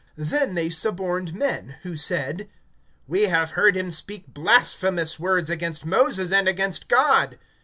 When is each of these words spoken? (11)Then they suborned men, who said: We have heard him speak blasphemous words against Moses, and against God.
(11)Then 0.17 0.55
they 0.55 0.67
suborned 0.67 1.35
men, 1.35 1.75
who 1.83 1.95
said: 1.95 2.49
We 3.07 3.25
have 3.25 3.51
heard 3.51 3.77
him 3.77 3.91
speak 3.91 4.33
blasphemous 4.33 5.19
words 5.19 5.47
against 5.51 5.85
Moses, 5.85 6.31
and 6.31 6.47
against 6.47 6.87
God. 6.87 7.37